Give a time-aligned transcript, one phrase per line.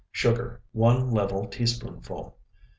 [0.11, 2.35] Sugar, 1 level teaspoonful.